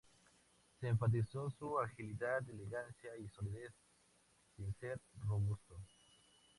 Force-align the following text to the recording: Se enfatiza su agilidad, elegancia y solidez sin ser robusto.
Se 0.79 0.87
enfatiza 0.87 1.47
su 1.59 1.77
agilidad, 1.79 2.39
elegancia 2.49 3.15
y 3.19 3.27
solidez 3.27 3.71
sin 4.55 4.73
ser 4.79 4.99
robusto. 5.27 5.79